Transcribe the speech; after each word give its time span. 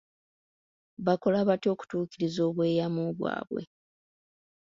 Baakola 1.05 1.39
batya 1.47 1.69
okutuukiriza 1.73 2.39
obweyamu 2.49 3.03
bwabwe? 3.17 3.61